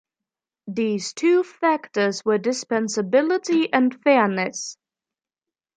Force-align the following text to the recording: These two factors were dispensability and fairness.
These 0.65 1.13
two 1.13 1.43
factors 1.43 2.25
were 2.25 2.39
dispensability 2.39 3.69
and 3.71 4.01
fairness. 4.01 4.75